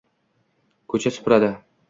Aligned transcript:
koʼcha 0.95 1.13
supuradi 1.19 1.53